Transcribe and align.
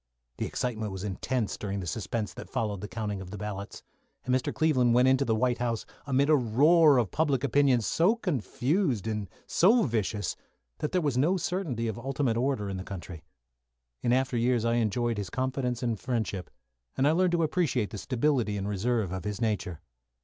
The 0.37 0.47
excitement 0.47 0.91
was 0.91 1.03
intense 1.03 1.57
during 1.57 1.79
the 1.79 1.85
suspense 1.85 2.33
that 2.33 2.49
followed 2.49 2.81
the 2.81 2.87
counting 2.87 3.21
of 3.21 3.29
the 3.29 3.37
ballots, 3.37 3.83
and 4.25 4.33
Mr. 4.33 4.51
Cleveland 4.51 4.95
went 4.95 5.07
into 5.07 5.25
the 5.25 5.35
White 5.35 5.59
House 5.59 5.85
amidst 6.07 6.31
a 6.31 6.35
roar 6.35 6.97
of 6.97 7.11
public 7.11 7.43
opinion 7.43 7.81
so 7.81 8.15
confused 8.15 9.05
and 9.05 9.29
so 9.45 9.83
vicious 9.83 10.35
that 10.79 10.91
there 10.91 11.01
was 11.01 11.19
no 11.19 11.37
certainty 11.37 11.87
of 11.87 11.99
ultimate 11.99 12.35
order 12.35 12.67
in 12.67 12.77
the 12.77 12.83
country. 12.83 13.21
In 14.01 14.11
after 14.11 14.35
years 14.37 14.65
I 14.65 14.77
enjoyed 14.81 15.19
his 15.19 15.29
confidence 15.29 15.83
and 15.83 15.99
friendship, 15.99 16.49
and 16.97 17.07
I 17.07 17.11
learned 17.11 17.33
to 17.33 17.43
appreciate 17.43 17.91
the 17.91 17.99
stability 17.99 18.57
and 18.57 18.67
reserve 18.67 19.11
of 19.11 19.23
his 19.23 19.39
nature. 19.39 19.81